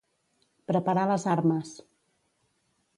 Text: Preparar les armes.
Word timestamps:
Preparar 0.71 1.03
les 1.13 1.27
armes. 1.37 1.77